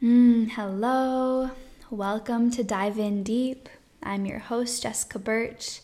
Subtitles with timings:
[0.00, 1.50] Mm, hello,
[1.90, 3.68] welcome to Dive In Deep.
[4.00, 5.80] I'm your host, Jessica Birch,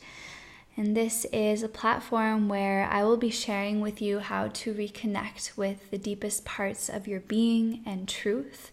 [0.77, 5.57] and this is a platform where I will be sharing with you how to reconnect
[5.57, 8.71] with the deepest parts of your being and truth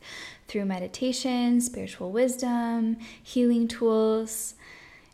[0.48, 4.53] through meditation, spiritual wisdom, healing tools.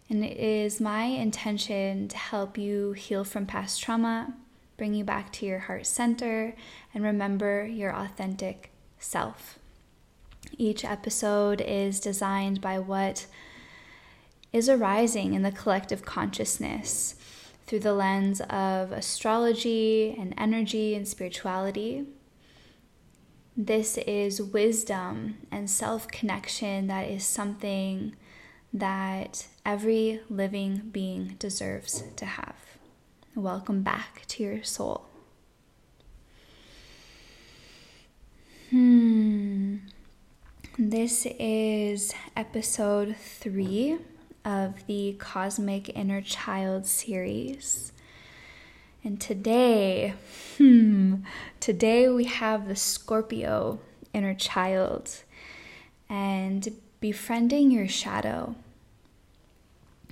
[0.09, 4.33] And it is my intention to help you heal from past trauma,
[4.75, 6.53] bring you back to your heart center,
[6.93, 9.56] and remember your authentic self.
[10.57, 13.25] Each episode is designed by what
[14.53, 17.15] is arising in the collective consciousness
[17.65, 22.05] through the lens of astrology and energy and spirituality.
[23.55, 28.15] This is wisdom and self connection that is something
[28.73, 32.55] that every living being deserves to have.
[33.35, 35.05] Welcome back to your soul.
[38.69, 39.77] Hmm.
[40.79, 43.97] This is episode three
[44.45, 47.91] of the Cosmic Inner Child series.
[49.03, 50.13] And today,
[50.59, 51.15] hmm,
[51.59, 53.79] today we have the Scorpio
[54.13, 55.23] inner child
[56.09, 58.53] and befriending your shadow.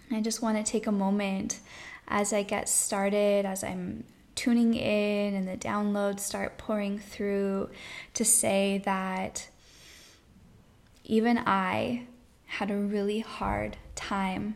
[0.09, 1.59] I just want to take a moment
[2.07, 4.03] as I get started, as I'm
[4.33, 7.69] tuning in and the downloads start pouring through,
[8.15, 9.49] to say that
[11.05, 12.03] even I
[12.45, 14.55] had a really hard time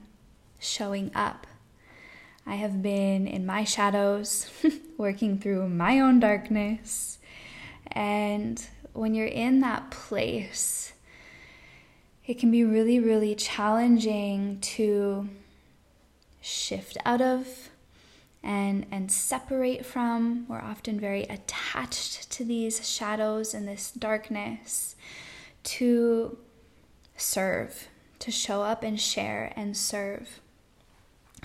[0.60, 1.46] showing up.
[2.46, 4.50] I have been in my shadows,
[4.98, 7.20] working through my own darkness.
[7.88, 10.94] And when you're in that place,
[12.26, 15.30] it can be really, really challenging to
[16.42, 17.70] shift out of
[18.42, 20.46] and and separate from.
[20.48, 24.96] We're often very attached to these shadows and this darkness
[25.64, 26.38] to
[27.18, 27.88] serve,
[28.20, 30.40] to show up and share and serve.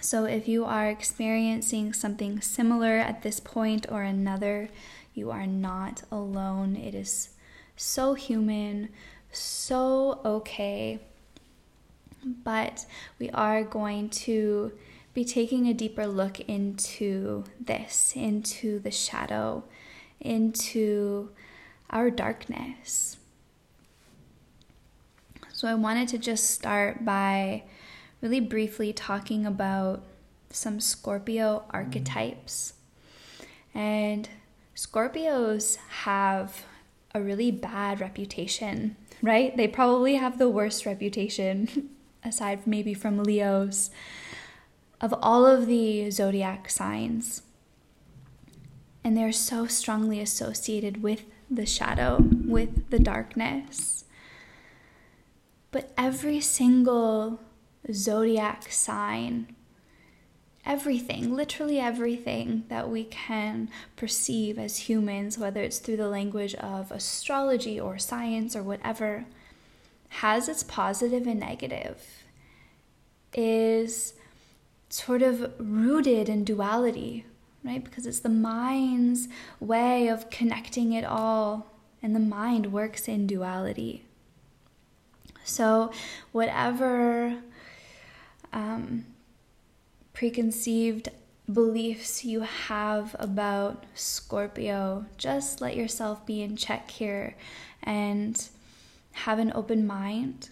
[0.01, 4.69] So, if you are experiencing something similar at this point or another,
[5.15, 6.77] you are not alone.
[6.77, 7.31] It is
[7.77, 8.89] so human,
[9.33, 10.99] so okay.
[12.25, 12.87] But
[13.19, 14.73] we are going to
[15.15, 19.65] be taking a deeper look into this, into the shadow,
[20.21, 21.31] into
[21.91, 23.17] our darkness.
[25.65, 27.63] So, I wanted to just start by
[28.21, 30.05] really briefly talking about
[30.51, 32.75] some Scorpio archetypes.
[33.75, 34.29] And
[34.77, 36.67] Scorpios have
[37.15, 39.57] a really bad reputation, right?
[39.57, 41.89] They probably have the worst reputation,
[42.23, 43.91] aside maybe from Leos,
[45.01, 47.41] of all of the zodiac signs.
[49.03, 54.04] And they're so strongly associated with the shadow, with the darkness.
[55.75, 57.41] But every single
[57.93, 59.57] zodiac sign,
[60.65, 66.93] everything, literally everything that we can perceive as humans, whether it's through the language of
[66.93, 69.25] astrology or science or whatever,
[70.11, 72.23] has its positive and negative,
[73.33, 74.15] is
[74.91, 77.27] sort of rooted in duality,
[77.65, 77.83] right?
[77.83, 79.27] Because it's the mind's
[79.59, 81.67] way of connecting it all,
[82.01, 84.04] and the mind works in duality.
[85.45, 85.93] So,
[86.33, 87.37] whatever
[88.53, 89.05] um,
[90.13, 91.11] preconceived
[91.53, 97.37] beliefs you have about Scorpio, just let yourself be in check here
[97.83, 98.49] and
[99.13, 100.49] have an open mind.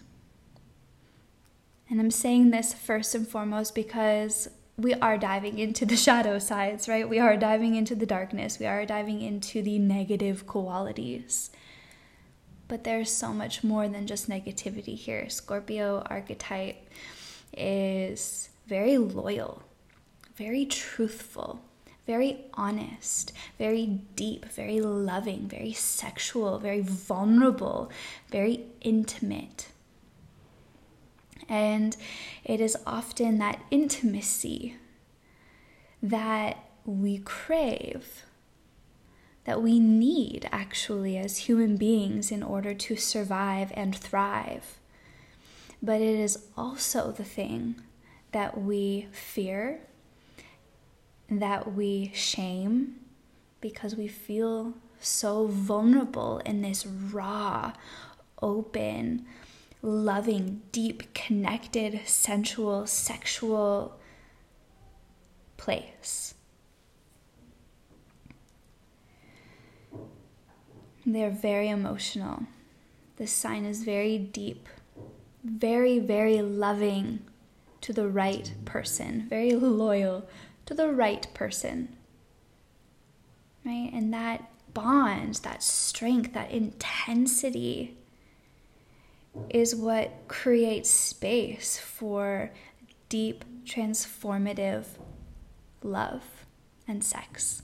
[1.89, 6.87] And I'm saying this first and foremost because we are diving into the shadow sides,
[6.87, 7.07] right?
[7.07, 8.59] We are diving into the darkness.
[8.59, 11.49] We are diving into the negative qualities.
[12.67, 15.29] But there's so much more than just negativity here.
[15.29, 16.89] Scorpio archetype
[17.55, 19.61] is very loyal,
[20.35, 21.61] very truthful,
[22.05, 27.91] very honest, very deep, very loving, very sexual, very vulnerable,
[28.29, 29.67] very intimate.
[31.47, 31.95] And
[32.43, 34.77] it is often that intimacy
[36.01, 38.23] that we crave
[39.45, 44.79] that we need actually as human beings in order to survive and thrive.
[45.81, 47.75] But it is also the thing
[48.31, 49.81] that we fear,
[51.29, 52.95] that we shame,
[53.59, 57.73] because we feel so vulnerable in this raw,
[58.41, 59.25] open,
[59.81, 63.99] loving, deep, connected, sensual, sexual
[65.57, 66.33] place.
[71.05, 72.43] They're very emotional.
[73.17, 74.67] this sign is very deep,
[75.43, 77.19] very, very loving
[77.81, 80.27] to the right person, very loyal
[80.65, 81.95] to the right person.
[83.65, 83.91] Right?
[83.93, 87.97] And that bond, that strength, that intensity
[89.49, 92.51] is what creates space for
[93.09, 94.85] deep, transformative
[95.81, 96.23] love
[96.87, 97.63] and sex.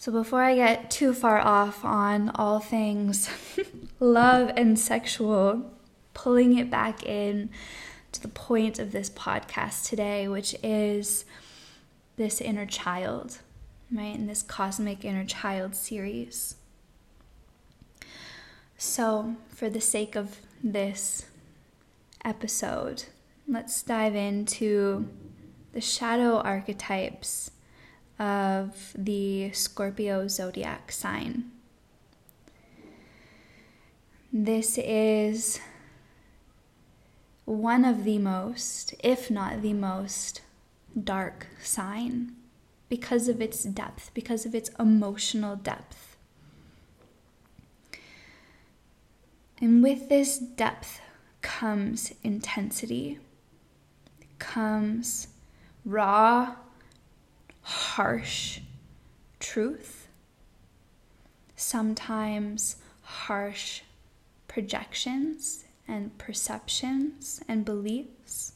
[0.00, 3.28] So, before I get too far off on all things
[4.00, 5.74] love and sexual,
[6.14, 7.50] pulling it back in
[8.12, 11.26] to the point of this podcast today, which is
[12.16, 13.40] this inner child,
[13.92, 14.14] right?
[14.14, 16.56] In this cosmic inner child series.
[18.78, 21.26] So, for the sake of this
[22.24, 23.04] episode,
[23.46, 25.10] let's dive into
[25.74, 27.50] the shadow archetypes
[28.20, 31.50] of the Scorpio zodiac sign.
[34.30, 35.58] This is
[37.46, 40.42] one of the most, if not the most,
[41.02, 42.32] dark sign
[42.90, 46.16] because of its depth, because of its emotional depth.
[49.60, 51.00] And with this depth
[51.42, 53.18] comes intensity,
[54.38, 55.28] comes
[55.84, 56.54] raw,
[57.70, 58.60] harsh
[59.38, 60.08] truth,
[61.54, 63.82] sometimes harsh
[64.48, 68.54] projections and perceptions and beliefs.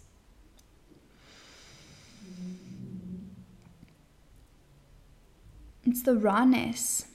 [5.87, 7.07] It's the rawness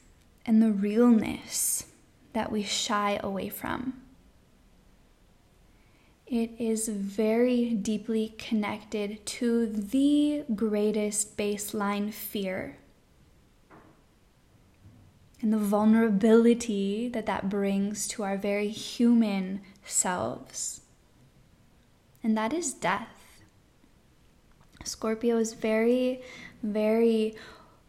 [0.46, 1.86] and the realness
[2.34, 4.02] that we shy away from.
[6.30, 12.78] It is very deeply connected to the greatest baseline fear
[15.42, 20.82] and the vulnerability that that brings to our very human selves.
[22.24, 23.42] And that is death.
[24.84, 26.22] Scorpio is very,
[26.62, 27.36] very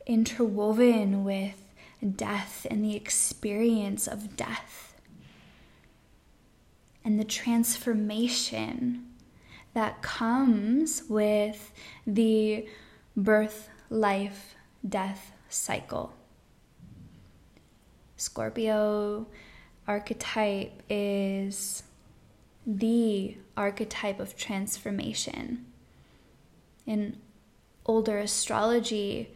[0.06, 1.62] interwoven with
[2.16, 4.89] death and the experience of death
[7.04, 9.06] and the transformation
[9.74, 11.72] that comes with
[12.06, 12.66] the
[13.16, 14.54] birth, life,
[14.86, 16.12] death cycle.
[18.16, 19.26] Scorpio
[19.86, 21.82] archetype is
[22.66, 25.66] the archetype of transformation.
[26.86, 27.16] In
[27.86, 29.34] older astrology,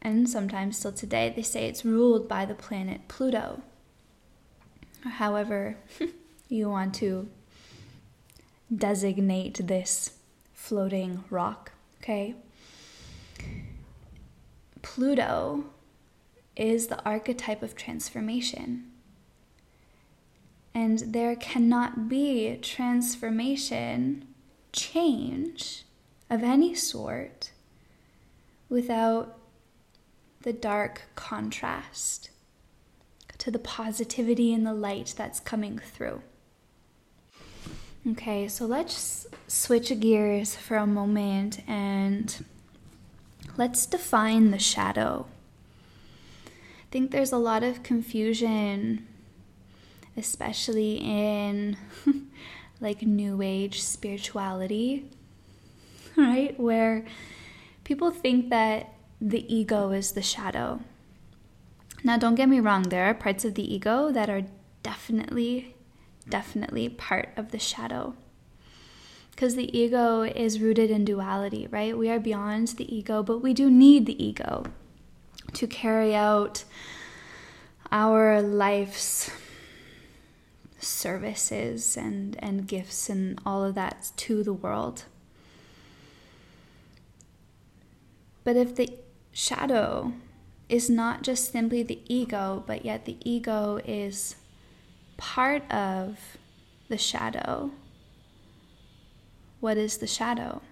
[0.00, 3.62] and sometimes still today, they say it's ruled by the planet Pluto.
[5.02, 5.76] However,
[6.48, 7.28] you want to
[8.74, 10.12] designate this
[10.52, 12.34] floating rock, okay?
[14.82, 15.64] Pluto
[16.56, 18.84] is the archetype of transformation.
[20.74, 24.26] And there cannot be transformation,
[24.72, 25.84] change
[26.30, 27.52] of any sort
[28.68, 29.38] without
[30.42, 32.30] the dark contrast
[33.38, 36.22] to the positivity and the light that's coming through.
[38.12, 42.42] Okay, so let's switch gears for a moment and
[43.58, 45.26] let's define the shadow.
[46.46, 49.06] I think there's a lot of confusion,
[50.16, 51.76] especially in
[52.80, 55.10] like new age spirituality,
[56.16, 56.58] right?
[56.58, 57.04] Where
[57.84, 60.80] people think that the ego is the shadow.
[62.02, 64.44] Now, don't get me wrong, there are parts of the ego that are
[64.82, 65.74] definitely
[66.28, 68.14] definitely part of the shadow.
[69.30, 71.96] Because the ego is rooted in duality, right?
[71.96, 74.64] We are beyond the ego, but we do need the ego
[75.52, 76.64] to carry out
[77.90, 79.30] our life's
[80.78, 85.04] services and, and gifts and all of that to the world.
[88.44, 88.92] But if the
[89.32, 90.12] shadow
[90.68, 94.36] is not just simply the ego, but yet the ego is
[95.18, 96.38] part of
[96.88, 97.72] the shadow.
[99.60, 100.62] What is the shadow?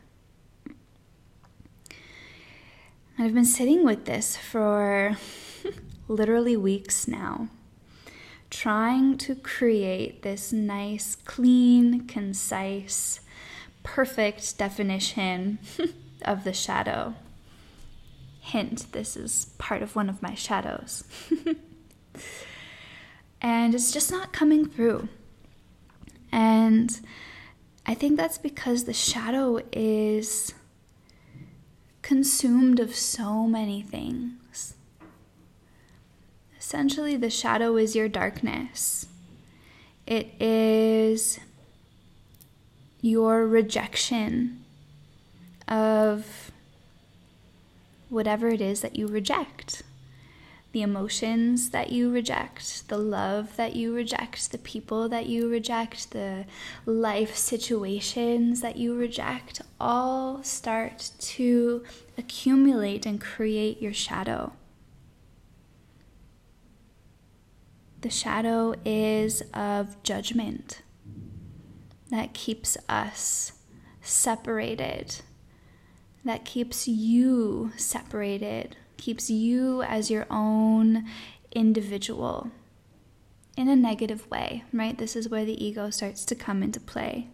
[3.19, 5.17] I've been sitting with this for
[6.09, 7.49] literally weeks now,
[8.50, 13.21] trying to create this nice, clean, concise,
[13.83, 15.59] perfect definition
[16.23, 17.15] of the shadow.
[18.41, 21.05] Hint, this is part of one of my shadows.
[23.40, 25.09] and it's just not coming through.
[26.33, 27.00] And
[27.87, 30.52] I think that's because the shadow is
[32.02, 34.75] consumed of so many things.
[36.59, 39.07] essentially, the shadow is your darkness,
[40.07, 41.38] it is
[43.00, 44.64] your rejection
[45.69, 46.50] of
[48.09, 49.83] whatever it is that you reject
[50.76, 56.11] the emotions that you reject, the love that you reject, the people that you reject,
[56.11, 56.45] the
[56.85, 61.83] life situations that you reject, all start to
[62.18, 64.52] accumulate and create your shadow.
[68.02, 70.83] The shadow is of judgment
[72.11, 73.52] that keeps us
[74.02, 75.23] separated,
[76.23, 81.07] that keeps you separated keeps you as your own
[81.53, 82.50] individual
[83.57, 84.99] in a negative way, right?
[84.99, 87.29] This is where the ego starts to come into play.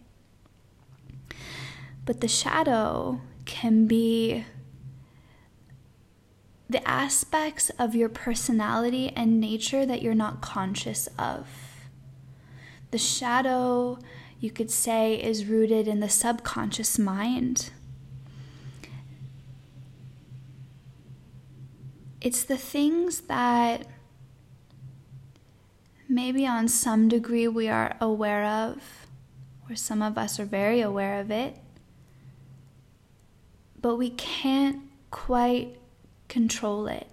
[2.05, 4.45] But the shadow can be
[6.69, 11.47] the aspects of your personality and nature that you're not conscious of.
[12.91, 13.99] The shadow,
[14.39, 17.69] you could say, is rooted in the subconscious mind.
[22.23, 23.85] It's the things that
[26.07, 28.81] maybe on some degree we are aware of,
[29.69, 31.57] or some of us are very aware of it,
[33.81, 35.75] but we can't quite
[36.29, 37.07] control it.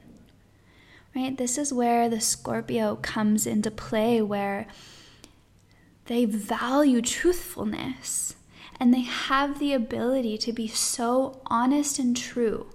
[1.16, 1.36] Right?
[1.36, 4.68] This is where the Scorpio comes into play, where
[6.04, 8.36] they value truthfulness
[8.78, 12.68] and they have the ability to be so honest and true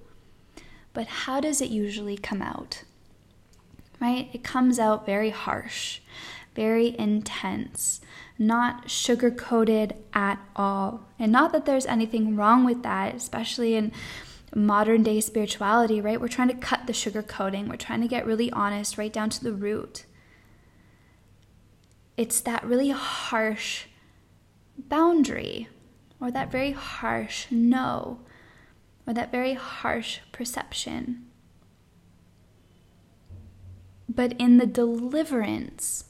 [0.96, 2.84] but how does it usually come out?
[4.02, 4.30] Right?
[4.34, 6.00] It comes out very harsh,
[6.56, 8.02] very intense,
[8.40, 11.06] not sugar coated at all.
[11.20, 13.92] And not that there's anything wrong with that, especially in
[14.56, 16.20] modern day spirituality, right?
[16.20, 19.30] We're trying to cut the sugar coating, we're trying to get really honest, right down
[19.32, 20.06] to the root.
[22.18, 23.86] It's that really harsh
[24.78, 25.68] boundary
[26.22, 28.20] or that very harsh no
[29.08, 31.26] or that very harsh perception.
[34.08, 36.06] But in the deliverance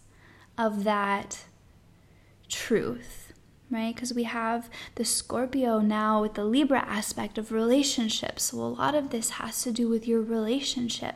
[0.58, 1.46] of that
[2.48, 3.34] truth,
[3.70, 3.94] right?
[3.94, 8.46] Because we have the Scorpio now with the Libra aspect of relationships.
[8.46, 11.16] So a lot of this has to do with your relationship,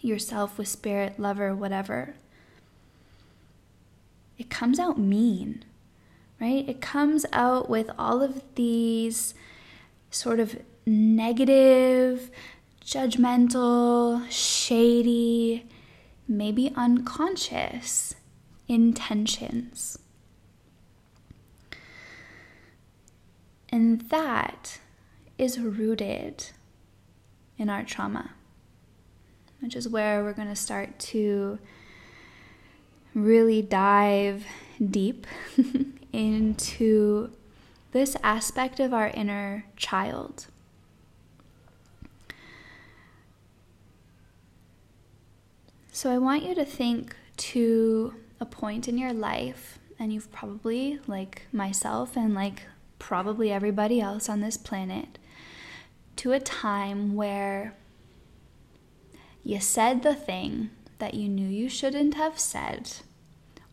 [0.00, 2.16] yourself with spirit, lover, whatever.
[4.38, 5.64] It comes out mean,
[6.40, 6.68] right?
[6.68, 9.34] It comes out with all of these
[10.16, 12.30] sort of negative,
[12.84, 15.66] judgmental, shady,
[16.26, 18.14] maybe unconscious
[18.66, 19.98] intentions.
[23.68, 24.80] And that
[25.38, 26.46] is rooted
[27.58, 28.30] in our trauma,
[29.60, 31.58] which is where we're going to start to
[33.14, 34.46] really dive
[34.90, 35.26] deep
[36.12, 37.30] into
[37.96, 40.48] this aspect of our inner child.
[45.90, 51.00] So I want you to think to a point in your life, and you've probably,
[51.06, 52.64] like myself and like
[52.98, 55.18] probably everybody else on this planet,
[56.16, 57.74] to a time where
[59.42, 62.96] you said the thing that you knew you shouldn't have said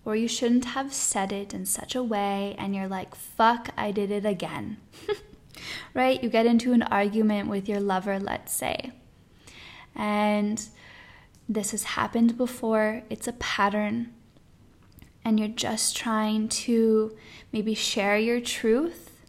[0.05, 3.91] or you shouldn't have said it in such a way, and you're like, fuck, I
[3.91, 4.77] did it again.
[5.93, 6.21] right?
[6.21, 8.91] You get into an argument with your lover, let's say,
[9.95, 10.67] and
[11.47, 14.13] this has happened before, it's a pattern,
[15.23, 17.15] and you're just trying to
[17.51, 19.21] maybe share your truth,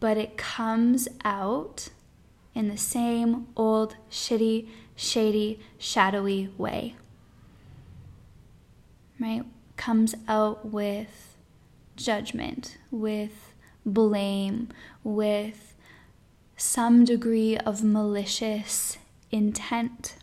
[0.00, 1.88] but it comes out
[2.54, 6.94] in the same old, shitty, shady, shadowy way
[9.20, 9.44] right,
[9.76, 11.36] comes out with
[11.96, 13.54] judgment, with
[13.84, 14.68] blame,
[15.02, 15.74] with
[16.56, 18.98] some degree of malicious
[19.30, 20.16] intent.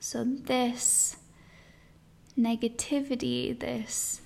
[0.00, 1.16] So, this
[2.38, 4.22] negativity, this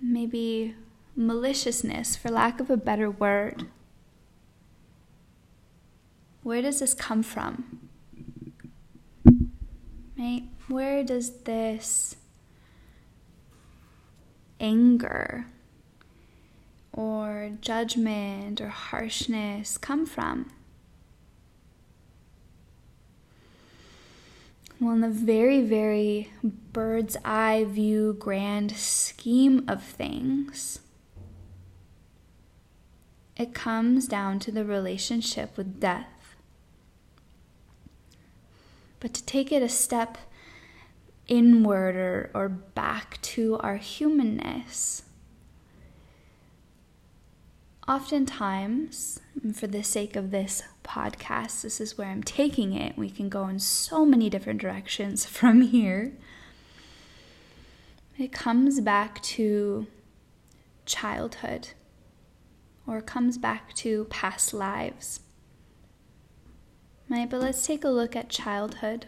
[0.00, 0.76] maybe
[1.16, 3.66] maliciousness, for lack of a better word,
[6.42, 7.88] where does this come from?
[10.18, 10.44] Right?
[10.68, 12.16] Where does this
[14.58, 15.46] anger
[16.92, 20.50] or judgment or harshness come from?
[24.80, 30.80] Well, in the very, very bird's eye view, grand scheme of things,
[33.36, 36.19] it comes down to the relationship with death.
[39.00, 40.18] But to take it a step
[41.26, 45.02] inward or, or back to our humanness,
[47.88, 49.18] oftentimes,
[49.54, 52.96] for the sake of this podcast, this is where I'm taking it.
[52.96, 56.12] We can go in so many different directions from here.
[58.18, 59.86] It comes back to
[60.84, 61.68] childhood
[62.86, 65.20] or comes back to past lives.
[67.10, 69.06] Right, but let's take a look at childhood.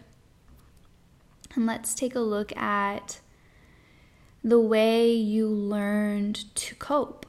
[1.55, 3.21] And let's take a look at
[4.43, 7.25] the way you learned to cope,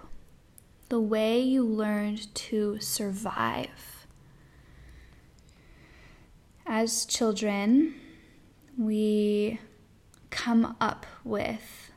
[0.88, 4.08] the way you learned to survive.
[6.66, 7.94] As children,
[8.76, 9.60] we
[10.30, 11.92] come up with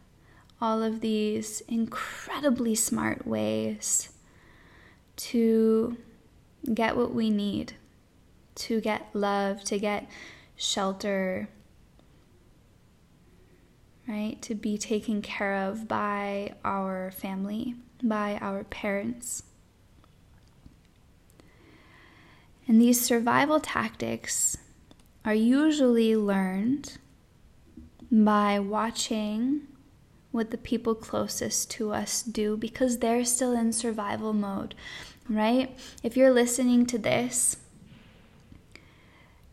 [0.62, 4.10] all of these incredibly smart ways
[5.15, 5.98] to
[6.75, 7.74] get what we need,
[8.58, 10.10] to get love, to get
[10.56, 11.50] shelter,
[14.08, 14.42] right?
[14.42, 19.44] To be taken care of by our family, by our parents.
[22.68, 24.58] And these survival tactics
[25.24, 26.98] are usually learned
[28.12, 29.62] by watching
[30.32, 34.76] what the people closest to us do because they're still in survival mode,
[35.30, 35.78] right?
[36.04, 37.58] If you're listening to this,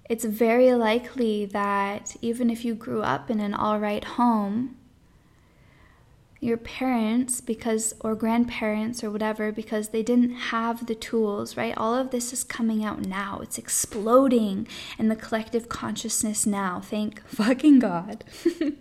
[0.09, 4.77] it's very likely that even if you grew up in an all right home,
[6.41, 11.73] your parents because or grandparents or whatever because they didn't have the tools right?
[11.75, 13.41] All of this is coming out now.
[13.43, 14.69] It's exploding
[14.99, 16.81] in the collective consciousness now.
[16.81, 18.25] Thank fucking god.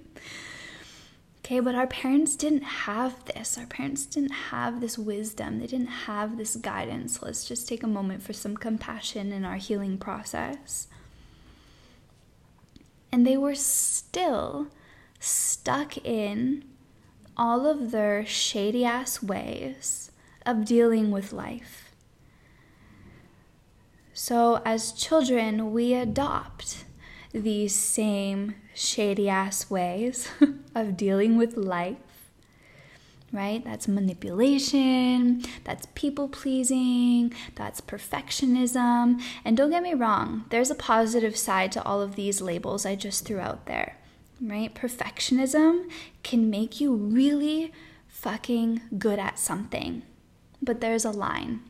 [1.46, 3.58] Okay but our parents didn't have this.
[3.58, 5.60] Our parents didn't have this wisdom.
[5.60, 7.22] They didn't have this guidance.
[7.22, 10.88] Let's just take a moment for some compassion in our healing process
[13.14, 14.70] and they were still
[15.20, 16.66] stuck in
[17.38, 20.10] all of their shady ass ways
[20.48, 21.92] of dealing with life.
[24.16, 26.86] So, as children, we adopt
[27.32, 30.28] these same shady ass ways
[30.76, 31.98] of dealing with life,
[33.34, 33.64] right?
[33.66, 39.22] That's manipulation, that's people pleasing, that's perfectionism.
[39.44, 42.96] And don't get me wrong, there's a positive side to all of these labels I
[42.96, 43.98] just threw out there
[44.44, 44.74] right?
[44.74, 45.90] Perfectionism
[46.22, 47.72] can make you really
[48.08, 50.04] fucking good at something,
[50.62, 51.62] but there's a line.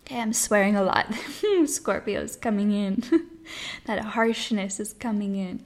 [0.00, 1.12] Okay, I'm swearing a lot.
[1.66, 3.02] Scorpio's coming in.
[3.86, 5.64] that harshness is coming in.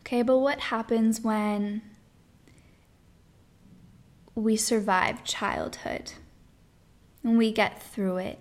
[0.00, 1.82] Okay, but what happens when
[4.40, 6.12] we survive childhood
[7.22, 8.38] and we get through it?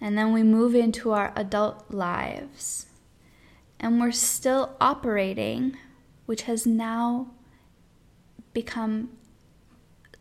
[0.00, 2.86] And then we move into our adult lives
[3.80, 5.76] and we're still operating,
[6.26, 7.28] which has now
[8.52, 9.10] become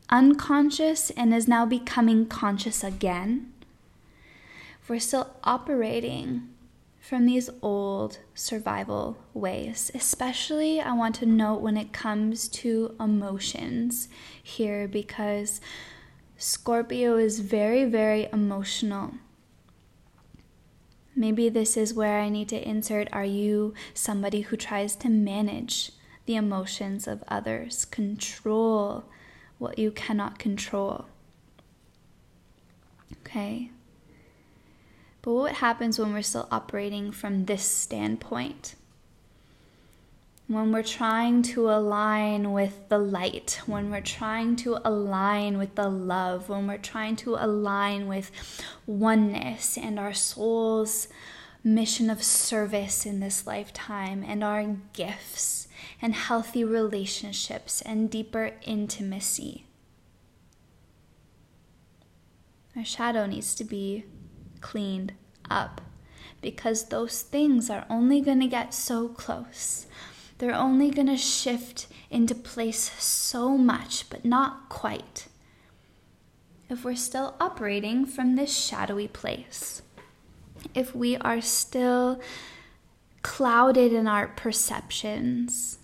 [0.10, 3.52] unconscious and is now becoming conscious again.
[4.88, 6.50] We're still operating
[7.08, 9.90] from these old survival ways.
[9.96, 14.10] Especially, I want to note when it comes to emotions
[14.44, 15.62] here because
[16.38, 19.14] Scorpio is very, very emotional.
[21.16, 25.94] Maybe this is where I need to insert Are you somebody who tries to manage
[26.26, 29.06] the emotions of others, control
[29.60, 31.06] what you cannot control?
[33.22, 33.72] Okay.
[35.28, 38.76] But what happens when we're still operating from this standpoint?
[40.48, 45.90] when we're trying to align with the light, when we're trying to align with the
[45.90, 48.32] love, when we're trying to align with
[48.86, 51.10] oneness and our soul's
[51.62, 55.68] mission of service in this lifetime, and our gifts
[56.02, 59.66] and healthy relationships and deeper intimacy.
[62.78, 64.06] Our shadow needs to be
[64.62, 65.14] cleaned
[65.50, 65.82] up
[66.42, 69.88] because those things are only going to get so close
[70.38, 75.28] they're only going to shift into place so much, but not quite,
[76.70, 79.82] if we're still operating from this shadowy place.
[80.76, 82.22] If we are still
[83.24, 85.80] clouded in our perceptions,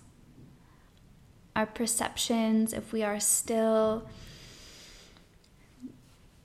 [1.56, 4.08] our perceptions, if we are still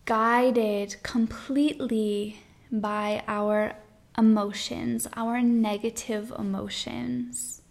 [0.09, 2.39] guided completely
[2.71, 3.75] by our
[4.17, 7.61] emotions, our negative emotions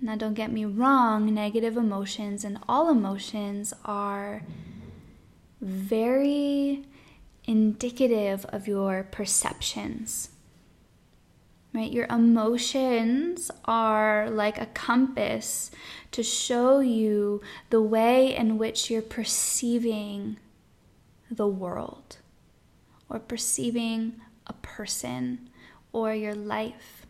[0.00, 4.42] Now, don't get me wrong, negative emotions and all emotions are
[5.60, 6.86] very
[7.44, 10.30] indicative of your perceptions.
[11.74, 11.92] Right?
[11.92, 15.70] Your emotions are like a compass
[16.12, 20.38] to show you the way in which you're perceiving
[21.30, 22.18] the world
[23.08, 25.48] or perceiving a person
[25.92, 27.06] or your life.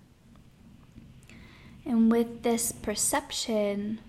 [1.85, 4.01] And with this perception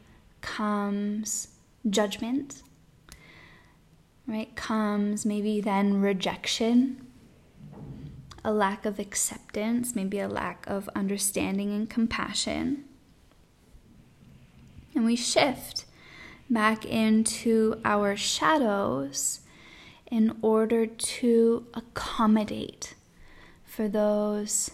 [0.41, 1.50] comes
[1.89, 2.63] judgment,
[4.28, 4.54] right?
[4.56, 7.08] Comes maybe then rejection,
[8.43, 12.86] a lack of acceptance, maybe a lack of understanding and compassion.
[14.93, 15.86] And we shift
[16.50, 19.39] back into our shadows
[20.12, 22.93] in order to accommodate
[23.63, 24.71] for those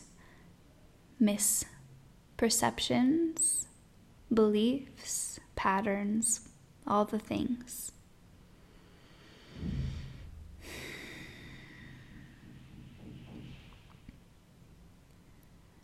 [1.21, 3.67] misperceptions,
[4.33, 6.49] beliefs, patterns,
[6.87, 7.91] all the things.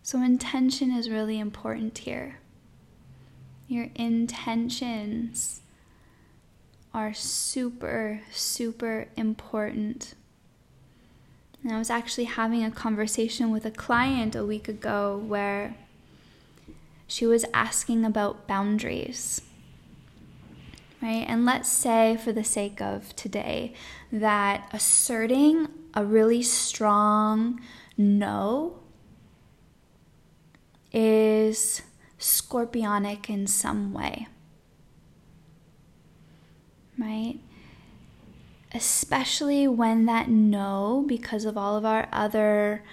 [0.02, 2.40] So, intention is really important here.
[3.68, 5.63] Your intentions
[6.94, 10.14] are super, super important.
[11.64, 15.76] And I was actually having a conversation with a client a week ago where
[17.08, 19.42] she was asking about boundaries.
[21.02, 21.26] Right?
[21.28, 23.74] And let's say, for the sake of today,
[24.12, 27.60] that asserting a really strong
[27.98, 28.80] no
[30.94, 31.82] is
[32.20, 34.28] scorpionic in some way.
[36.98, 37.40] Right?
[38.74, 42.84] Especially when that no, because of all of our other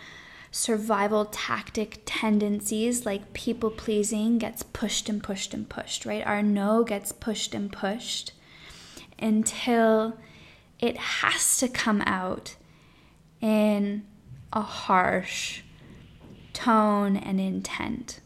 [0.50, 6.26] survival tactic tendencies like people pleasing gets pushed and pushed and pushed, right?
[6.26, 8.32] Our no gets pushed and pushed
[9.18, 10.18] until
[10.80, 12.56] it has to come out
[13.40, 14.04] in
[14.52, 15.62] a harsh
[16.52, 18.20] tone and intent.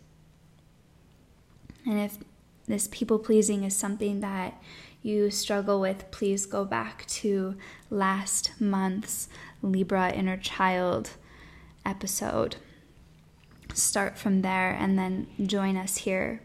[1.85, 2.19] And if
[2.67, 4.61] this people pleasing is something that
[5.05, 7.57] you struggle with, please go back to
[7.91, 9.29] last month's
[9.63, 11.11] Libra inner child
[11.85, 12.57] episode.
[13.75, 16.41] Start from there and then join us here.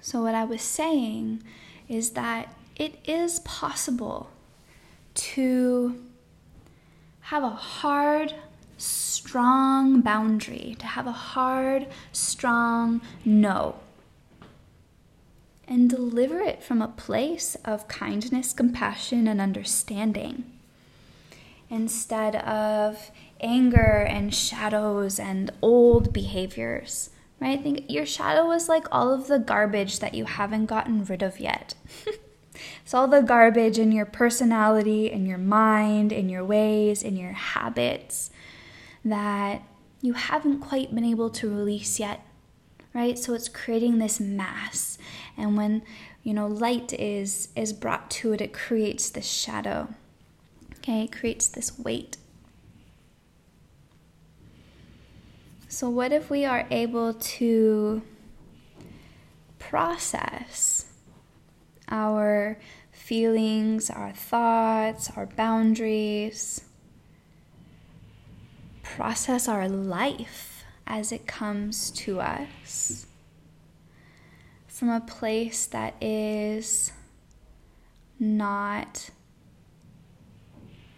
[0.00, 1.44] So, what I was saying
[1.88, 4.30] is that it is possible
[5.14, 6.02] to
[7.20, 8.34] have a hard,
[8.76, 13.76] strong boundary, to have a hard, strong no
[15.68, 20.44] and deliver it from a place of kindness, compassion, and understanding
[21.68, 23.10] instead of
[23.40, 27.10] anger and shadows and old behaviors.
[27.40, 27.58] Right?
[27.58, 31.22] I think your shadow is like all of the garbage that you haven't gotten rid
[31.22, 31.74] of yet.
[32.82, 37.32] it's all the garbage in your personality, in your mind, in your ways, in your
[37.32, 38.30] habits
[39.06, 39.62] that
[40.02, 42.20] you haven't quite been able to release yet
[42.96, 43.18] right?
[43.18, 44.96] So it's creating this mass.
[45.36, 45.82] And when,
[46.22, 49.88] you know, light is is brought to it, it creates this shadow.
[50.78, 51.04] Okay?
[51.04, 52.16] It creates this weight.
[55.68, 58.00] So what if we are able to
[59.58, 60.86] process
[61.88, 62.58] our
[62.92, 66.62] feelings, our thoughts, our boundaries,
[68.94, 73.06] process our life as it comes to us
[74.68, 76.92] from a place that is
[78.20, 79.10] not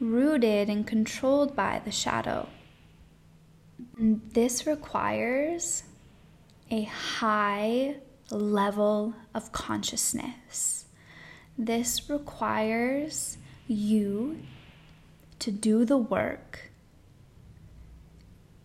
[0.01, 2.49] rooted and controlled by the shadow.
[3.97, 5.83] And this requires
[6.71, 7.97] a high
[8.31, 10.85] level of consciousness.
[11.57, 14.41] This requires you
[15.39, 16.68] to do the work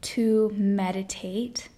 [0.04, 1.70] to meditate,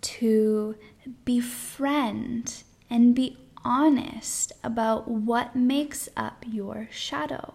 [0.00, 0.76] to
[1.24, 7.54] befriend and be honest about what makes up your shadow.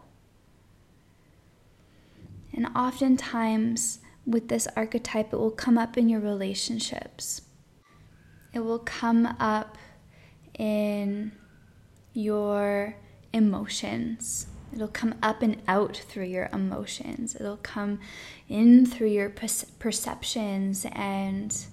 [2.53, 7.41] And oftentimes, with this archetype, it will come up in your relationships.
[8.53, 9.77] It will come up
[10.57, 11.31] in
[12.13, 12.95] your
[13.31, 14.47] emotions.
[14.73, 17.35] It'll come up and out through your emotions.
[17.35, 17.99] It'll come
[18.47, 21.65] in through your perceptions and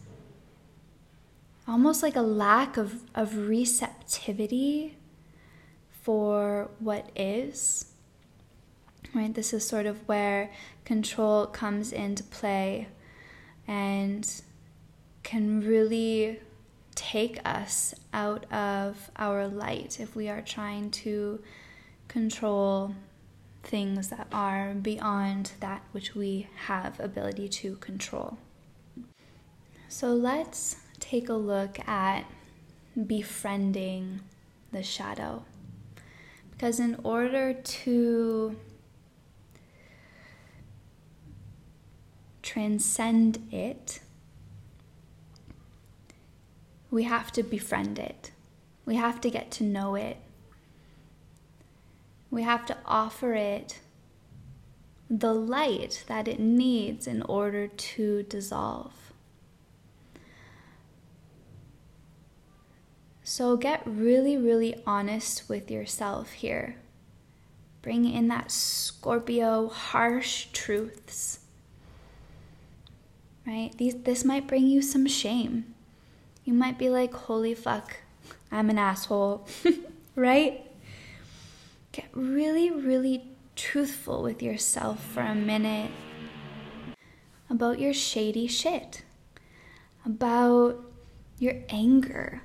[1.68, 4.96] almost like a lack of, of receptivity
[6.02, 7.87] for what is.
[9.14, 9.35] right?
[9.35, 10.50] This is sort of where
[10.85, 12.88] control comes into play
[13.66, 14.42] and
[15.22, 16.40] can really
[16.94, 21.40] take us out of our light if we are trying to
[22.09, 22.95] control
[23.62, 28.38] things that are beyond that which we have ability to control.
[29.88, 32.25] So let's take a look at
[33.07, 34.21] befriending
[34.73, 35.45] the shadow.
[36.51, 38.57] Because in order to
[42.42, 44.01] transcend it,
[46.90, 48.31] we have to befriend it.
[48.87, 50.16] We have to get to know it.
[52.37, 53.81] We have to offer it
[55.09, 58.92] the light that it needs in order to dissolve.
[63.22, 66.77] So get really, really honest with yourself here.
[67.81, 71.40] Bring in that Scorpio harsh truths
[73.46, 73.70] right?
[73.79, 75.72] These, this might bring you some shame.
[76.44, 77.96] You might be like, holy fuck,
[78.51, 79.46] I'm an asshole,
[80.16, 80.65] right?
[82.16, 85.90] Really, really truthful with yourself for a minute
[87.50, 89.02] about your shady shit,
[90.02, 90.83] about
[91.38, 92.40] your anger,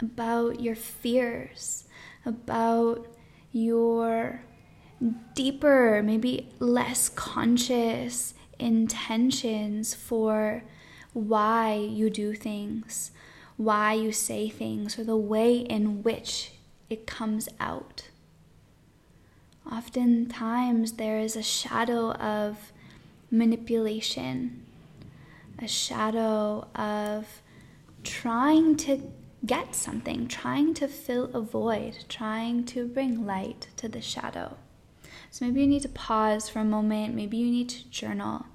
[0.00, 1.84] about your fears,
[2.24, 3.08] about
[3.52, 4.40] your
[5.34, 10.64] deeper, maybe less conscious intentions for
[11.12, 13.10] why you do things,
[13.58, 16.52] why you say things, or the way in which
[16.88, 18.09] it comes out.
[19.70, 22.72] Oftentimes, there is a shadow of
[23.30, 24.64] manipulation,
[25.58, 27.42] a shadow of
[28.02, 29.10] trying to
[29.44, 34.56] get something, trying to fill a void, trying to bring light to the shadow.
[35.30, 38.46] So maybe you need to pause for a moment, maybe you need to journal.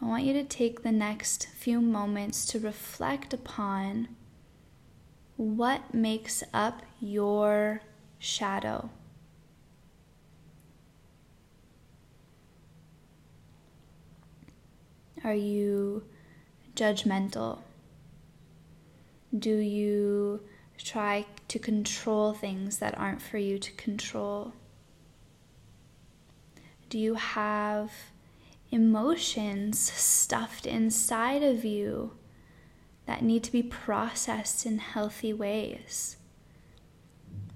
[0.00, 4.08] I want you to take the next few moments to reflect upon
[5.36, 7.80] what makes up your
[8.18, 8.90] shadow.
[15.26, 16.04] Are you
[16.76, 17.58] judgmental?
[19.36, 20.40] Do you
[20.78, 24.52] try to control things that aren't for you to control?
[26.88, 27.90] Do you have
[28.70, 32.12] emotions stuffed inside of you
[33.06, 36.18] that need to be processed in healthy ways?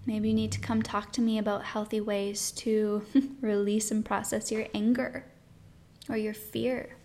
[0.06, 3.06] Maybe you need to come talk to me about healthy ways to
[3.40, 5.24] release and process your anger
[6.08, 6.96] or your fear.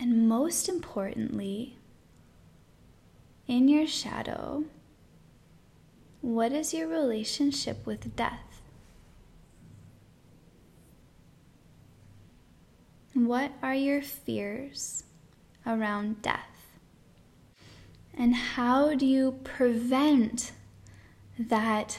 [0.00, 1.76] And most importantly,
[3.48, 4.64] in your shadow,
[6.20, 8.60] what is your relationship with death?
[13.14, 15.02] What are your fears
[15.66, 16.44] around death?
[18.16, 20.52] And how do you prevent
[21.38, 21.98] that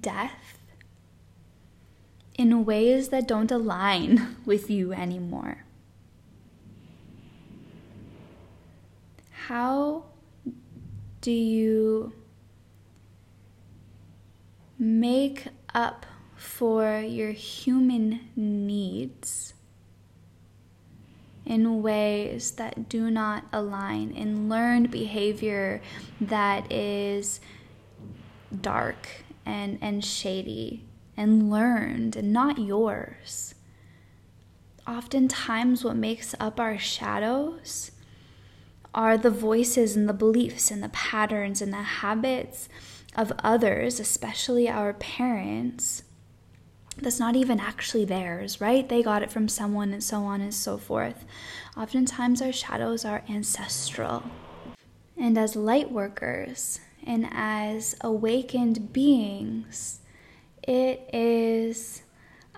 [0.00, 0.58] death
[2.36, 5.64] in ways that don't align with you anymore?
[9.48, 10.04] How
[11.20, 12.12] do you
[14.78, 19.54] make up for your human needs
[21.44, 25.80] in ways that do not align in learned behavior
[26.20, 27.40] that is
[28.60, 29.08] dark
[29.44, 30.84] and, and shady
[31.16, 33.54] and learned and not yours.
[34.86, 37.90] Oftentimes, what makes up our shadows
[38.94, 42.68] are the voices and the beliefs and the patterns and the habits
[43.16, 46.02] of others, especially our parents,
[46.98, 48.88] that's not even actually theirs, right?
[48.88, 51.24] They got it from someone and so on and so forth.
[51.76, 54.24] Oftentimes, our shadows are ancestral.
[55.16, 60.00] And as light workers and as awakened beings,
[60.62, 62.02] it is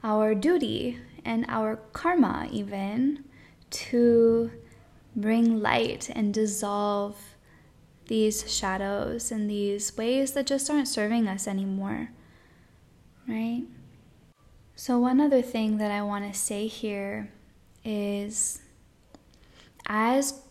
[0.03, 3.25] our duty and our karma, even,
[3.71, 4.51] to
[5.17, 7.17] bring light and dissolve
[8.07, 12.11] these shadows and these ways that just aren't serving us anymore,
[13.27, 13.65] right?
[14.77, 17.31] So, one other thing that I want to say here
[17.85, 18.61] is
[19.87, 20.43] as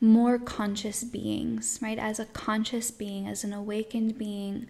[0.00, 1.98] more conscious beings, right?
[1.98, 4.68] As a conscious being, as an awakened being,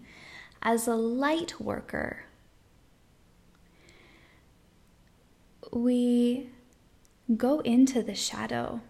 [0.61, 2.25] as a light worker,
[5.71, 6.49] we
[7.35, 8.81] go into the shadow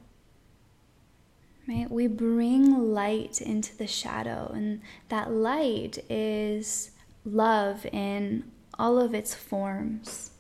[1.68, 1.90] right?
[1.90, 6.92] We bring light into the shadow, and that light is
[7.26, 8.46] love in
[8.80, 10.32] all of its forms.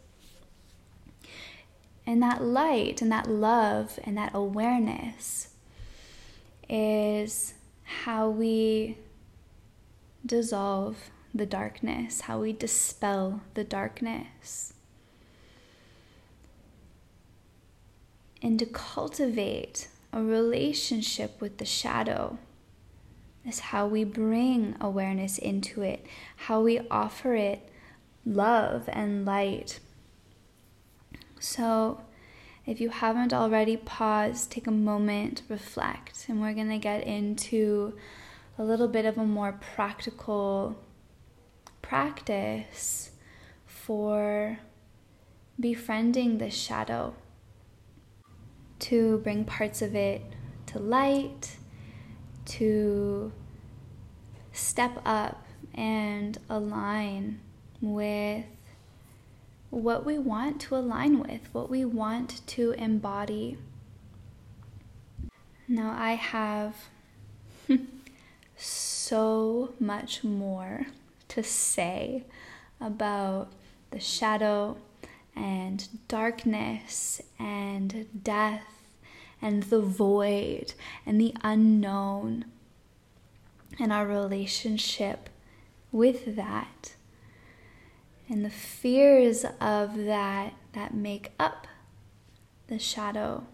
[2.05, 5.49] And that light and that love and that awareness
[6.69, 8.97] is how we
[10.25, 14.73] dissolve the darkness, how we dispel the darkness.
[18.41, 22.37] And to cultivate a relationship with the shadow
[23.45, 27.69] is how we bring awareness into it, how we offer it
[28.25, 29.79] love and light.
[31.39, 32.01] So,
[32.65, 37.93] if you haven't already, pause, take a moment, reflect, and we're going to get into
[38.57, 40.77] a little bit of a more practical
[41.81, 43.11] practice
[43.65, 44.59] for
[45.59, 47.15] befriending the shadow
[48.79, 50.21] to bring parts of it
[50.67, 51.57] to light,
[52.45, 53.31] to
[54.51, 57.39] step up and align
[57.81, 58.45] with
[59.69, 63.57] what we want to align with, what we want to embody.
[65.67, 66.75] Now, I have
[68.57, 70.87] so much more
[71.27, 72.23] to say
[72.79, 73.51] about
[73.91, 74.77] the shadow
[75.37, 78.63] and darkness and death
[79.41, 80.73] and the void
[81.05, 82.45] and the unknown
[83.79, 85.29] and our relationship
[85.91, 86.95] with that
[88.27, 91.67] and the fears of that that make up
[92.67, 93.45] the shadow.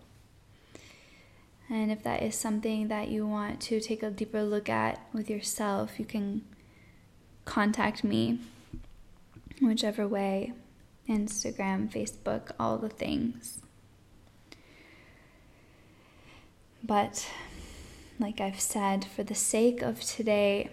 [1.69, 5.29] And if that is something that you want to take a deeper look at with
[5.29, 6.43] yourself, you can
[7.45, 8.39] contact me
[9.61, 10.53] whichever way
[11.07, 13.61] Instagram, Facebook, all the things.
[16.83, 17.29] But,
[18.19, 20.69] like I've said, for the sake of today,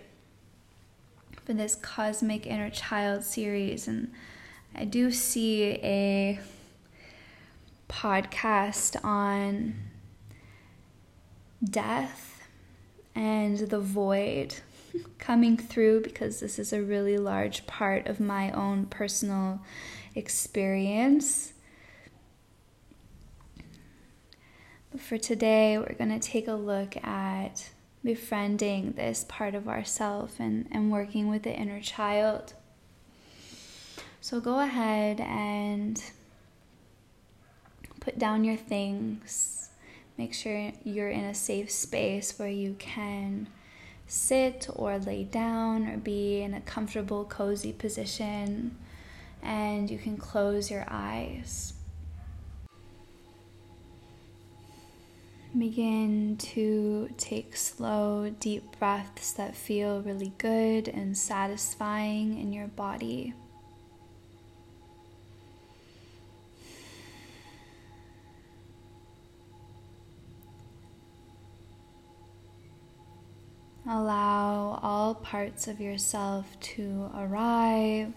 [1.44, 4.12] for this Cosmic Inner Child series, and
[4.74, 6.40] I do see a
[7.88, 9.74] podcast on
[11.62, 12.46] death
[13.14, 14.54] and the void
[15.18, 19.60] coming through because this is a really large part of my own personal
[20.20, 21.54] experience.
[24.92, 27.70] But for today, we're going to take a look at
[28.04, 32.54] befriending this part of ourself and, and working with the inner child.
[34.20, 36.02] So go ahead and
[38.00, 39.70] put down your things.
[40.18, 43.48] Make sure you're in a safe space where you can
[44.06, 48.76] sit or lay down or be in a comfortable, cozy position,
[49.42, 51.74] and you can close your eyes.
[55.58, 63.34] Begin to take slow, deep breaths that feel really good and satisfying in your body.
[73.88, 78.12] Allow all parts of yourself to arrive,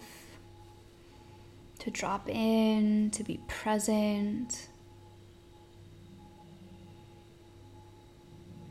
[1.83, 4.69] to drop in, to be present.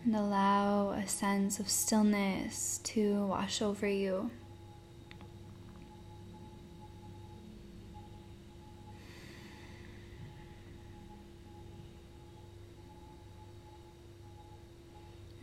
[0.05, 4.31] And allow a sense of stillness to wash over you.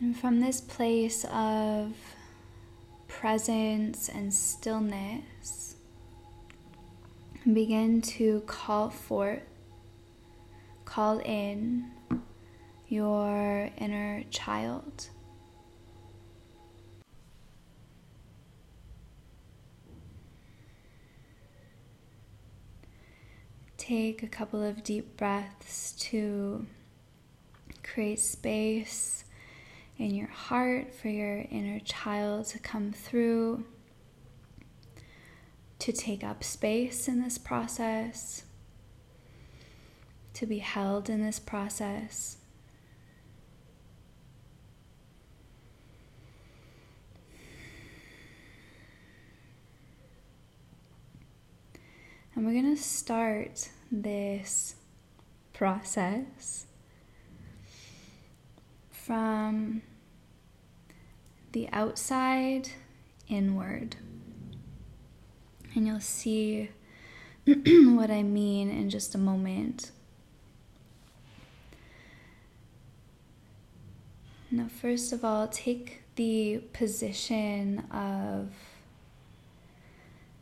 [0.00, 1.94] And from this place of
[3.06, 5.69] presence and stillness,
[7.46, 9.40] begin to call forth,
[10.84, 11.90] call in
[12.88, 15.08] your inner child.
[23.78, 26.66] Take a couple of deep breaths to
[27.82, 29.24] create space
[29.98, 33.64] in your heart for your inner child to come through,
[35.80, 38.44] to take up space in this process,
[40.34, 42.36] to be held in this process.
[52.34, 54.76] And we're going to start this
[55.52, 56.66] process
[58.90, 59.82] from
[61.52, 62.70] the outside
[63.28, 63.96] inward.
[65.74, 66.70] And you'll see
[67.46, 69.90] what I mean in just a moment.
[74.50, 78.50] Now, first of all, take the position of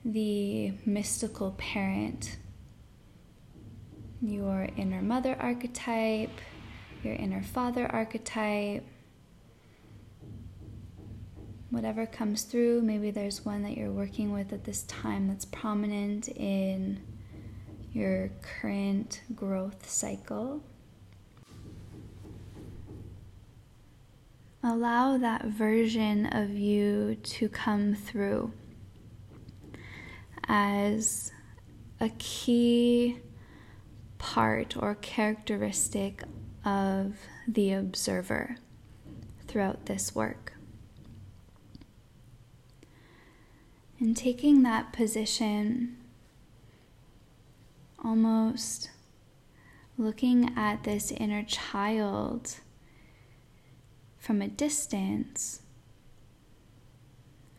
[0.04, 2.38] the mystical parent,
[4.22, 6.40] your inner mother archetype,
[7.04, 8.84] your inner father archetype,
[11.70, 12.82] whatever comes through.
[12.82, 17.00] Maybe there's one that you're working with at this time that's prominent in
[17.92, 20.62] your current growth cycle.
[24.62, 28.52] Allow that version of you to come through
[30.48, 31.32] as
[32.00, 33.18] a key
[34.18, 36.24] part or characteristic
[36.64, 37.14] of
[37.46, 38.56] the observer
[39.46, 40.57] throughout this work.
[44.00, 45.96] And taking that position,
[48.02, 48.90] almost
[49.96, 52.60] looking at this inner child
[54.16, 55.62] from a distance,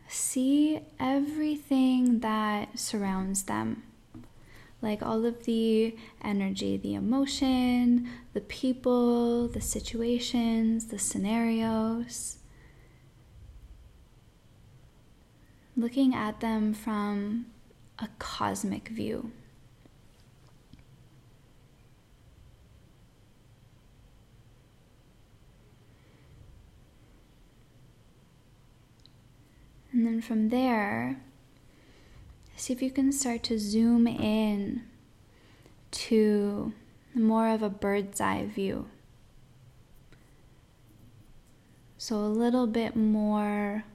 [0.07, 3.83] see everything that surrounds them.
[4.81, 12.38] Like all of the energy, the emotion, the people, the situations, the scenarios.
[15.79, 17.45] Looking at them from
[17.99, 19.31] a cosmic view.
[29.93, 31.21] And then from there,
[32.57, 34.83] see if you can start to zoom in
[35.91, 36.73] to
[37.15, 38.89] more of a bird's eye view.
[41.97, 43.85] So a little bit more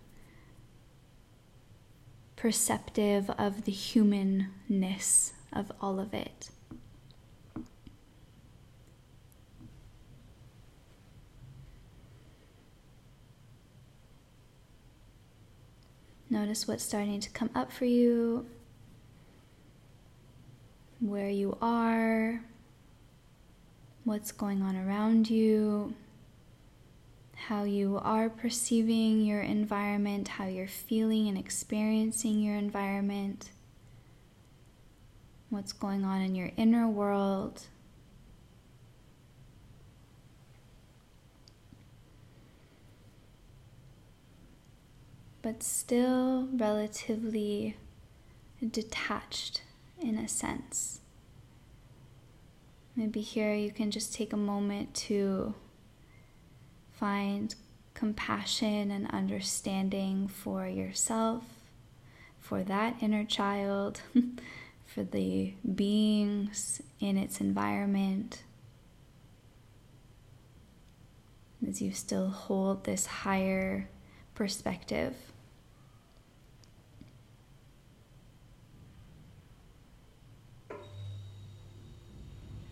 [2.44, 6.50] perceptive of the humanness of all of it.
[16.28, 18.44] Notice what's starting to come up for you,
[21.00, 22.44] where you are,
[24.04, 25.94] what's going on around you,
[27.48, 33.50] how you are perceiving your environment, how you're feeling and experiencing your environment,
[35.50, 37.66] what's going on in your inner world.
[45.42, 47.76] but still relatively
[48.70, 49.60] detached
[50.00, 51.02] in a sense.
[52.96, 55.54] Maybe here you can just take a moment to
[56.98, 57.54] find
[57.94, 61.44] compassion and understanding for yourself,
[62.38, 64.00] for that inner child,
[64.86, 68.42] for the beings in its environment.
[71.66, 73.88] As you still hold this higher
[74.34, 75.14] perspective.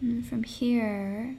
[0.01, 1.37] And from here,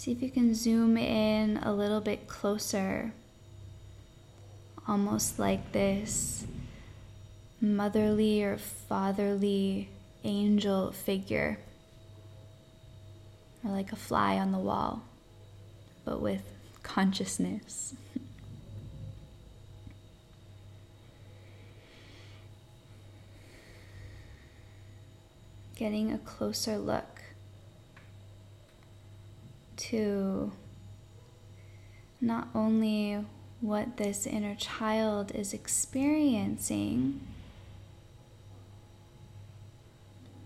[0.00, 3.12] see if you can zoom in a little bit closer,
[4.88, 6.46] almost like this.
[7.60, 9.90] Motherly or fatherly
[10.24, 11.58] angel figure,
[13.62, 15.02] or like a fly on the wall,
[16.06, 16.44] but with
[16.82, 17.92] consciousness.
[25.76, 27.09] getting a closer look
[29.80, 30.52] to
[32.20, 33.24] not only
[33.60, 37.20] what this inner child is experiencing,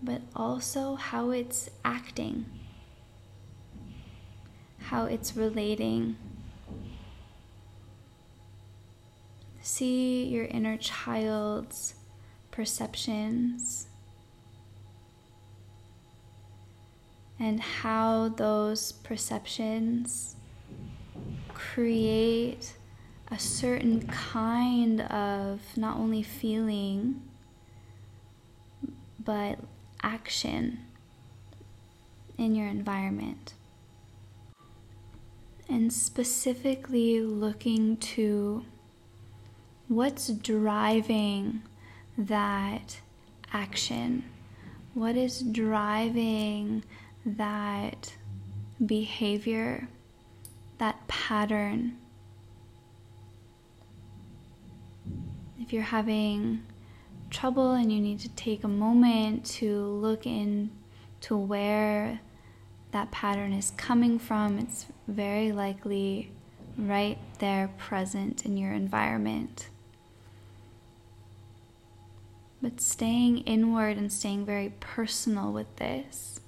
[0.01, 2.45] but also how it's acting,
[4.79, 6.15] how it's relating.
[9.61, 11.95] See your inner child's
[12.51, 13.87] perceptions
[17.39, 20.35] and how those perceptions
[21.53, 22.73] create
[23.31, 27.21] a certain kind of not only feeling
[29.23, 29.59] but
[30.03, 30.79] action
[32.37, 33.53] in your environment.
[35.67, 38.65] And specifically looking to
[39.87, 41.63] what's driving
[42.17, 42.99] that
[43.51, 44.23] action?
[44.93, 46.83] What is driving
[47.25, 48.13] that
[48.85, 49.87] behavior,
[50.77, 51.97] that pattern.
[55.59, 56.63] If you're having
[57.29, 62.19] trouble and you need to take a moment to look into where
[62.91, 66.31] that pattern is coming from, it's very likely
[66.77, 69.69] right there present in your environment.
[72.65, 76.39] but staying inward and staying very personal with this.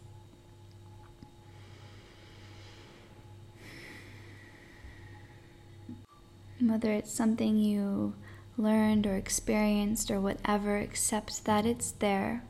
[6.60, 8.16] Whether it's something you
[8.58, 12.44] learned or experienced or whatever, accept that it's there,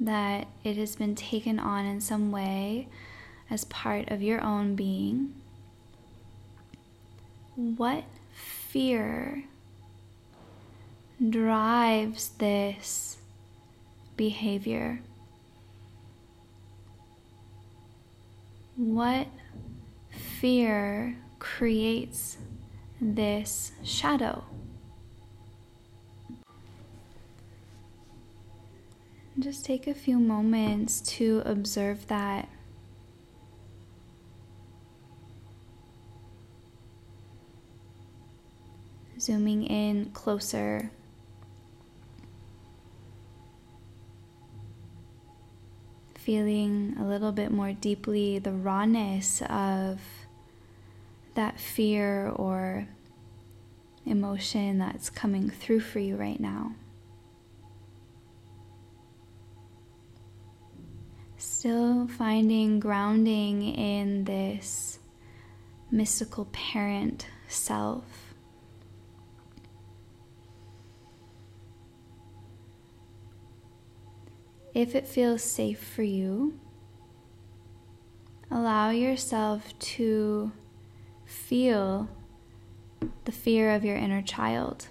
[0.00, 2.88] that it has been taken on in some way
[3.50, 5.34] as part of your own being.
[7.54, 9.44] What fear
[11.30, 13.18] drives this
[14.16, 15.00] behavior?
[18.76, 19.28] What
[20.10, 22.38] fear creates
[23.00, 24.44] this shadow?
[29.38, 32.48] Just take a few moments to observe that.
[39.18, 40.90] Zooming in closer
[46.26, 50.00] feeling a little bit more deeply the rawness of
[51.36, 52.88] that fear or
[54.04, 56.72] emotion that's coming through for you right now.
[61.36, 64.98] Still finding grounding in this
[65.90, 68.04] mystical parent self.
[74.74, 76.58] If it feels safe for you,
[78.50, 80.52] allow yourself to
[81.36, 82.08] feel
[83.24, 84.88] the fear of your inner child.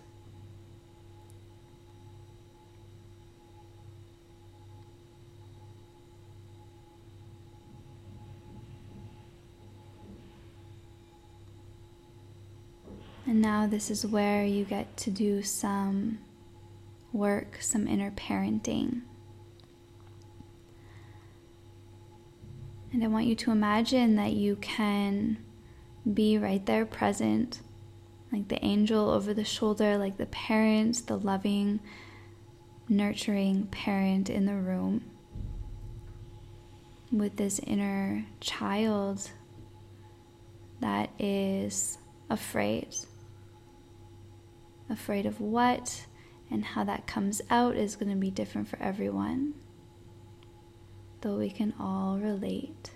[13.28, 16.20] And now, this is where you get to do some
[17.12, 19.02] work, some inner parenting.
[22.94, 25.45] And I want you to imagine that you can
[26.12, 27.60] be right there present,
[28.32, 31.80] like the angel over the shoulder, like the parent, the loving,
[32.88, 35.04] nurturing parent in the room
[37.12, 39.32] with this inner child
[40.82, 41.98] that is
[42.30, 42.96] afraid.
[44.90, 46.06] Afraid of what
[46.52, 49.56] and how that comes out is going to be different for everyone
[51.26, 52.92] though we can all relate.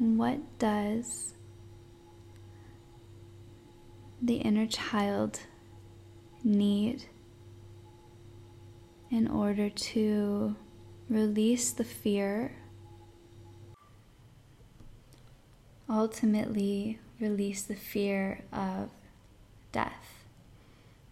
[0.00, 1.34] What does
[4.22, 5.40] the inner child
[6.42, 7.04] need
[9.10, 10.56] in order to
[11.10, 12.56] release the fear,
[15.86, 18.88] ultimately release the fear of
[19.70, 20.24] death,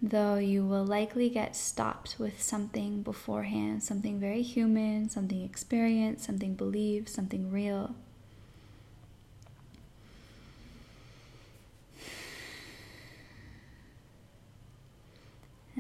[0.01, 6.55] though you will likely get stopped with something beforehand, something very human, something experienced, something
[6.55, 7.95] believed, something real.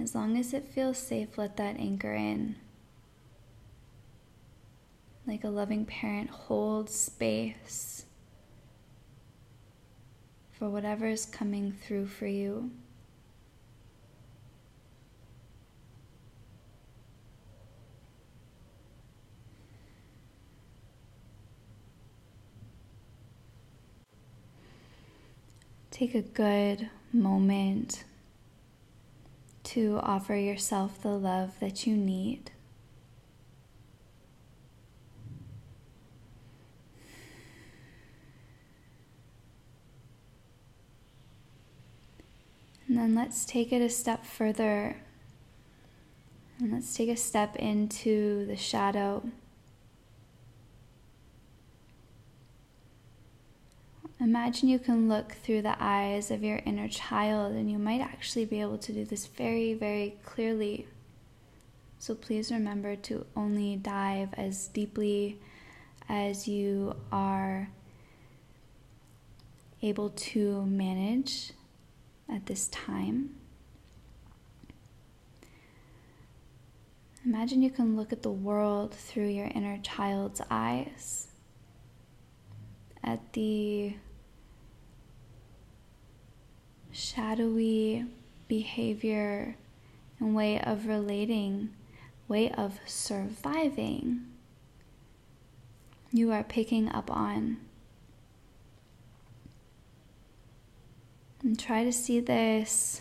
[0.01, 2.55] As long as it feels safe, let that anchor in.
[5.27, 8.07] Like a loving parent hold space
[10.53, 12.71] for whatever is coming through for you.
[25.91, 28.05] Take a good moment
[29.69, 32.51] to offer yourself the love that you need.
[42.87, 44.97] And then let's take it a step further.
[46.59, 49.23] And let's take a step into the shadow.
[54.21, 58.45] Imagine you can look through the eyes of your inner child, and you might actually
[58.45, 60.89] be able to do this very, very clearly.
[62.01, 65.39] So please remember to only dive as deeply
[66.09, 67.71] as you are
[69.83, 71.53] able to manage
[72.29, 73.37] at this time.
[77.25, 81.29] Imagine you can look at the world through your inner child's eyes,
[83.05, 83.95] at the
[86.99, 88.05] shadowy
[88.49, 89.57] behavior
[90.19, 91.71] and way of relating,
[92.27, 94.25] way of surviving
[96.11, 97.59] you are picking up on
[101.43, 103.01] And try to see this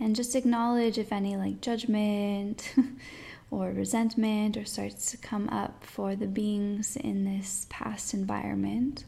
[0.00, 2.74] and just acknowledge if any like judgment
[3.50, 9.04] or resentment or starts to come up for the beings in this past environment.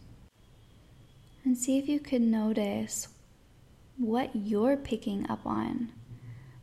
[1.42, 3.08] And see if you can notice
[3.98, 5.92] what you're picking up on,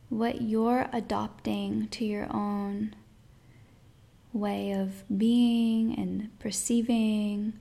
[0.08, 2.94] what you're adopting to your own
[4.32, 7.54] way of being and perceiving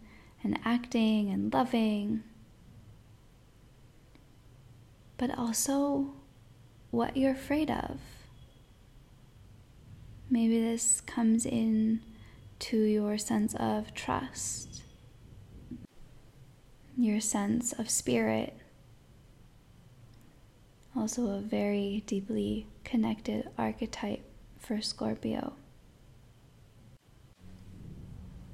[0.44, 2.24] and acting and loving,
[5.18, 6.14] but also
[6.92, 8.00] what you're afraid of.
[10.30, 12.02] Maybe this comes in
[12.60, 14.84] to your sense of trust,
[16.98, 18.58] your sense of spirit.
[20.96, 24.24] Also, a very deeply connected archetype
[24.60, 25.54] for Scorpio.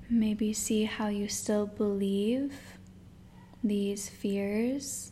[0.09, 2.53] Maybe see how you still believe
[3.63, 5.11] these fears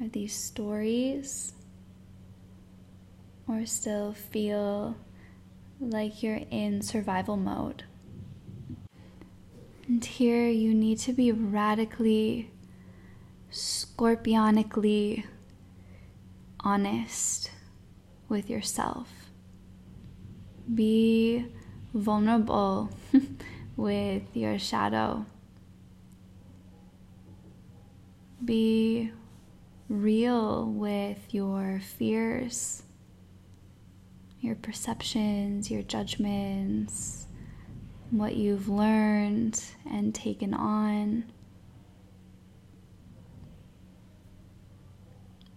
[0.00, 1.52] or these stories,
[3.46, 4.96] or still feel
[5.78, 7.84] like you're in survival mode.
[9.86, 12.50] And here you need to be radically,
[13.50, 15.24] scorpionically
[16.64, 17.50] honest
[18.28, 19.08] with yourself.
[20.72, 21.46] Be
[21.92, 22.90] vulnerable
[23.76, 25.26] with your shadow.
[28.44, 29.12] Be
[29.88, 32.82] real with your fears,
[34.40, 37.26] your perceptions, your judgments,
[38.10, 41.24] what you've learned and taken on.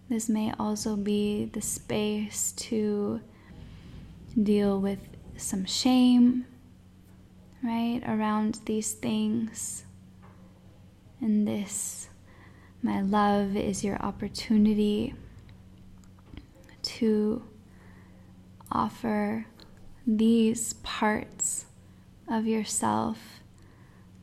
[0.08, 3.22] This may also be the space to
[4.42, 5.00] deal with
[5.36, 6.46] some shame,
[7.64, 9.86] right, around these things.
[11.20, 12.10] And this,
[12.84, 15.16] my love, is your opportunity
[16.84, 17.44] to
[18.72, 19.48] offer
[20.06, 21.66] these parts
[22.28, 23.42] of yourself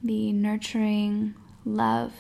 [0.03, 2.13] the nurturing love.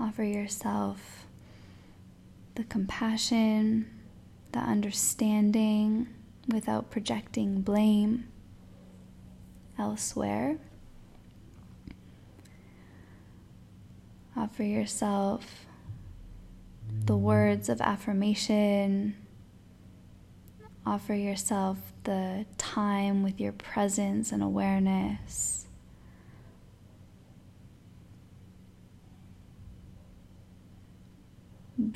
[0.00, 1.26] Offer yourself
[2.54, 3.88] the compassion,
[4.52, 6.08] the understanding
[6.48, 8.28] without projecting blame
[9.78, 10.58] elsewhere.
[14.36, 15.66] Offer yourself
[17.04, 19.14] the words of affirmation.
[20.86, 25.67] Offer yourself the time with your presence and awareness.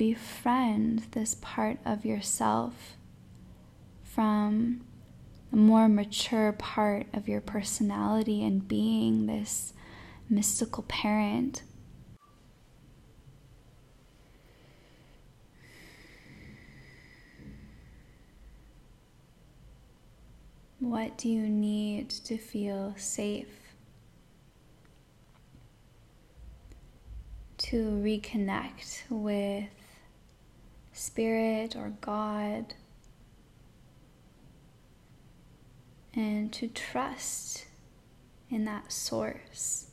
[0.03, 2.97] Befriend this part of yourself
[4.03, 4.81] from
[5.53, 9.71] a more mature part of your personality and being this
[10.29, 11.63] mystical parent.
[20.81, 23.63] What do you need to feel safe?
[27.57, 29.82] to reconnect with
[30.93, 32.75] Spirit or God
[36.15, 37.65] and to trust
[38.49, 39.87] in that source.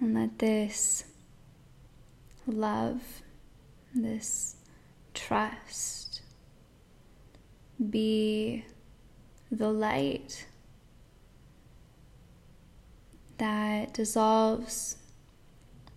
[0.00, 1.04] And let this
[2.46, 3.22] love,
[3.94, 4.56] this
[5.14, 6.22] trust,
[7.90, 8.64] be
[9.50, 10.46] the light
[13.38, 14.96] that dissolves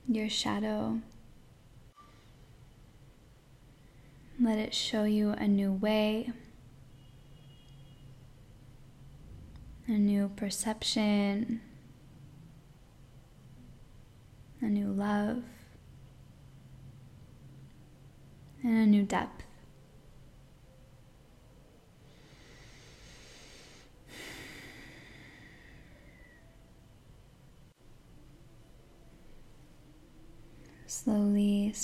[0.07, 0.99] your shadow.
[4.41, 6.31] Let it show you a new way,
[9.87, 11.61] a new perception,
[14.61, 15.43] a new love,
[18.63, 19.43] and a new depth.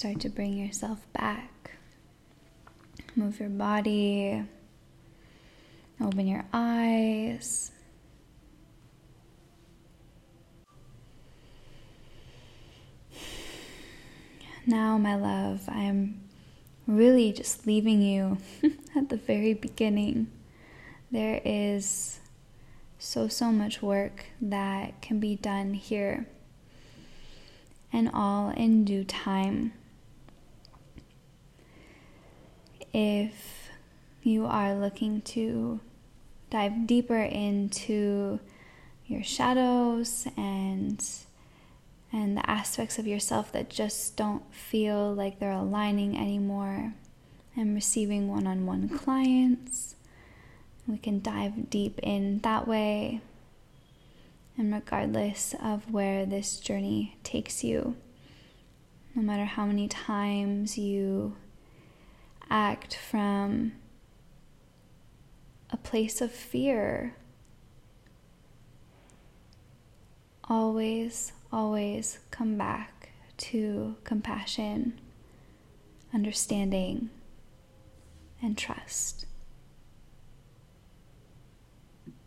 [0.01, 1.73] Start to bring yourself back.
[3.15, 4.43] Move your body.
[6.01, 7.69] Open your eyes.
[14.65, 16.19] Now, my love, I am
[16.87, 18.39] really just leaving you
[18.95, 20.31] at the very beginning.
[21.11, 22.21] There is
[22.97, 26.25] so, so much work that can be done here
[27.93, 29.73] and all in due time.
[32.93, 33.69] If
[34.23, 35.79] you are looking to
[36.49, 38.39] dive deeper into
[39.07, 41.03] your shadows and
[42.13, 46.93] and the aspects of yourself that just don't feel like they're aligning anymore.
[47.55, 49.95] I'm receiving one on one clients.
[50.87, 53.21] We can dive deep in that way.
[54.57, 57.95] And regardless of where this journey takes you,
[59.15, 61.35] no matter how many times you
[62.51, 63.71] act from
[65.71, 67.15] a place of fear,
[70.43, 74.99] always always come back to compassion,
[76.13, 77.09] understanding,
[78.41, 79.25] and trust.